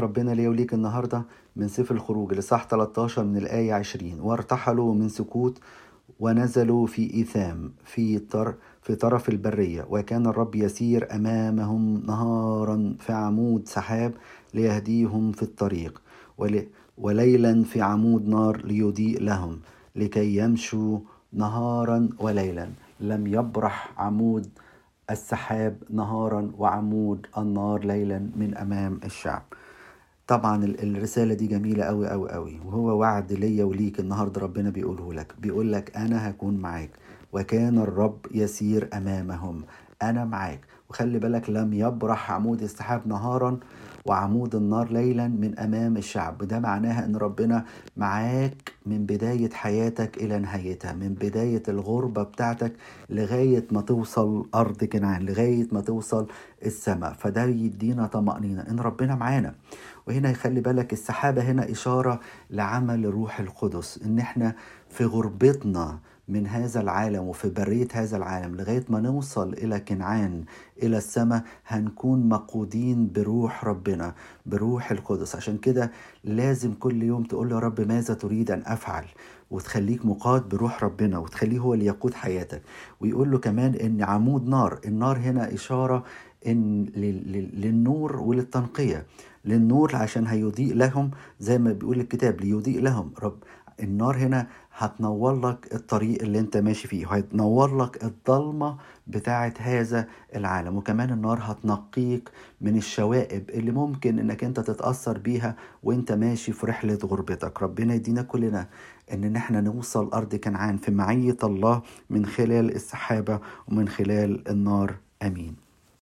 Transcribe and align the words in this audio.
ربنا 0.00 0.30
ليا 0.30 0.48
وليك 0.48 0.74
النهاردة 0.74 1.22
من 1.56 1.68
سفر 1.68 1.94
الخروج 1.94 2.34
لصح 2.34 2.66
13 2.66 3.24
من 3.24 3.36
الآية 3.36 3.72
20 3.72 4.20
وارتحلوا 4.20 4.94
من 4.94 5.08
سكوت 5.08 5.58
ونزلوا 6.20 6.86
في 6.86 7.14
إيثام 7.14 7.72
في 7.84 8.18
طر 8.18 8.54
في 8.82 8.94
طرف 8.94 9.28
البرية. 9.28 9.86
وكان 9.90 10.26
الرب 10.26 10.54
يسير 10.54 11.14
أمامهم 11.14 12.02
نهارا 12.06 12.96
في 13.00 13.12
عمود 13.12 13.68
سحاب 13.68 14.12
ليهديهم 14.54 15.32
في 15.32 15.42
الطريق 15.42 16.02
ول- 16.38 16.66
وليلا 16.98 17.64
في 17.64 17.80
عمود 17.82 18.28
نار 18.28 18.66
ليضيء 18.66 19.20
لهم 19.22 19.60
لكي 19.96 20.36
يمشوا 20.36 20.98
نهارا 21.32 22.08
وليلا. 22.20 22.68
لم 23.00 23.26
يبرح 23.26 23.92
عمود 24.00 24.48
السحاب 25.10 25.76
نهارا 25.90 26.50
وعمود 26.58 27.26
النار 27.38 27.84
ليلا 27.84 28.18
من 28.36 28.56
أمام 28.56 29.00
الشعب. 29.04 29.42
طبعا 30.26 30.64
ال- 30.64 30.96
الرسالة 30.96 31.34
دي 31.34 31.46
جميلة 31.46 31.84
أوي 31.84 32.12
أوي 32.12 32.34
أوي. 32.34 32.60
وهو 32.64 32.98
وعد 32.98 33.32
ليا 33.32 33.64
وليك 33.64 34.00
النهاردة 34.00 34.40
ربنا 34.40 34.70
بيقوله 34.70 35.12
لك. 35.14 35.34
بيقول 35.38 35.72
لك 35.72 35.96
أنا 35.96 36.30
هكون 36.30 36.56
معاك. 36.58 36.90
وكان 37.32 37.78
الرب 37.78 38.18
يسير 38.34 38.88
أمامهم. 38.94 39.62
أنا 40.02 40.24
معاك. 40.24 40.60
وخلي 40.90 41.18
بالك 41.18 41.50
لم 41.50 41.72
يبرح 41.74 42.30
عمود 42.32 42.62
السحاب 42.62 43.08
نهارا 43.08 43.58
وعمود 44.06 44.54
النار 44.54 44.92
ليلا 44.92 45.28
من 45.28 45.58
أمام 45.58 45.96
الشعب. 45.96 46.38
ده 46.44 46.58
معناها 46.58 47.04
أن 47.04 47.16
ربنا 47.16 47.64
معاك 47.96 48.72
من 48.86 49.06
بداية 49.06 49.50
حياتك 49.50 50.16
إلى 50.16 50.38
نهايتها 50.38 50.92
من 50.92 51.14
بداية 51.14 51.62
الغربة 51.68 52.22
بتاعتك 52.22 52.72
لغاية 53.10 53.64
ما 53.70 53.80
توصل 53.80 54.46
أرض 54.54 54.84
كنعان 54.84 55.22
لغاية 55.22 55.66
ما 55.72 55.80
توصل 55.80 56.26
السماء. 56.66 57.12
فده 57.12 57.44
يدينا 57.44 58.06
طمأنينة 58.06 58.62
إن 58.70 58.80
ربنا 58.80 59.14
معانا. 59.14 59.54
وهنا 60.06 60.30
يخلي 60.30 60.60
بالك 60.60 60.92
السحابة 60.92 61.42
هنا 61.42 61.70
إشارة 61.70 62.20
لعمل 62.50 63.04
الروح 63.06 63.40
القدس 63.40 64.00
إن 64.04 64.18
إحنا 64.18 64.54
في 64.88 65.04
غربتنا 65.04 65.98
من 66.28 66.46
هذا 66.46 66.80
العالم 66.80 67.22
وفي 67.28 67.48
برية 67.48 67.88
هذا 67.92 68.16
العالم 68.16 68.56
لغاية 68.56 68.84
ما 68.88 69.00
نوصل 69.00 69.52
إلى 69.52 69.80
كنعان 69.80 70.44
إلى 70.82 70.96
السماء 70.96 71.42
هنكون 71.66 72.28
مقودين 72.28 73.12
بروح 73.12 73.64
ربنا 73.64 74.14
بروح 74.46 74.90
القدس. 74.90 75.36
عشان 75.36 75.58
كده 75.58 75.90
لازم 76.24 76.74
كل 76.74 77.02
يوم 77.02 77.22
تقول 77.22 77.48
له 77.48 77.58
رب 77.58 77.80
ماذا 77.80 78.14
تريد 78.14 78.50
أن 78.50 78.62
أفعل؟ 78.66 79.04
وتخليك 79.50 80.06
مقاد 80.06 80.48
بروح 80.48 80.84
ربنا 80.84 81.18
وتخليه 81.18 81.58
هو 81.58 81.74
اللي 81.74 81.86
يقود 81.86 82.14
حياتك. 82.14 82.62
ويقول 83.00 83.30
له 83.30 83.38
كمان 83.38 83.74
إن 83.74 84.02
عمود 84.02 84.48
نار 84.48 84.80
النار 84.86 85.18
هنا 85.18 85.50
لل- 86.46 87.32
لل- 87.32 87.60
للنور 87.60 88.16
وللتنقية. 88.16 89.06
للنور 89.44 89.96
عشان 89.96 90.26
هيضيء 90.26 90.74
لهم 90.74 91.10
زي 91.40 91.58
ما 91.58 91.72
بيقول 91.72 92.00
الكتاب 92.00 92.40
ليضيء 92.40 92.80
لهم. 92.80 93.12
رب 93.22 93.38
النار 93.82 94.16
هنا 94.16 94.46
هتنور 94.76 95.48
لك 95.50 95.74
الطريق 95.74 96.22
اللي 96.22 96.38
انت 96.38 96.56
ماشي 96.56 96.88
فيه 96.88 97.06
وهتنور 97.06 97.82
لك 97.84 98.04
الضلمة 98.04 98.76
بتاعت 99.06 99.60
هذا 99.62 100.08
العالم. 100.36 100.76
وكمان 100.76 101.10
النار 101.10 101.38
هتنقيك 101.42 102.30
من 102.60 102.76
الشوائب 102.76 103.50
اللي 103.50 103.70
ممكن 103.70 104.18
انك 104.18 104.44
انت 104.44 104.60
تتأثر 104.60 105.18
بيها 105.18 105.56
وانت 105.82 106.12
ماشي 106.12 106.52
في 106.52 106.66
رحلة 106.66 106.98
غربتك. 107.04 107.62
ربنا 107.62 107.94
يدينا 107.94 108.22
كلنا 108.22 108.66
ان 109.12 109.36
إحنا 109.36 109.60
نوصل 109.60 110.08
أرض 110.08 110.34
كنعان 110.34 110.76
في 110.76 110.90
معية 110.90 111.36
الله 111.44 111.82
من 112.10 112.26
خلال 112.26 112.74
السحابة 112.74 113.40
ومن 113.68 113.88
خلال 113.88 114.48
النار. 114.48 114.94
آمين. 115.22 115.63